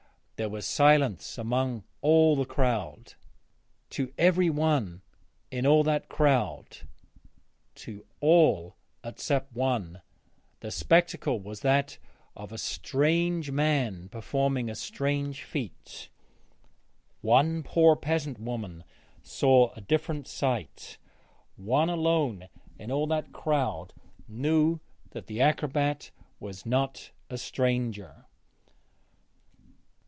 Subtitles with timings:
[0.37, 3.13] There was silence among all the crowd.
[3.91, 5.03] To every one
[5.51, 6.77] in all that crowd
[7.75, 10.01] to all except one
[10.61, 11.99] the spectacle was that
[12.35, 16.09] of a strange man performing a strange feat;
[17.21, 18.83] one poor woman present
[19.21, 20.97] saw a different sight,
[21.55, 22.49] one alone
[22.79, 23.93] in all that crowd
[24.27, 24.79] knew
[25.11, 26.09] that the acrobat
[26.39, 28.25] was not a stranger.